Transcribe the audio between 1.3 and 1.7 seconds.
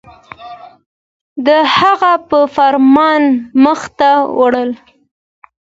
د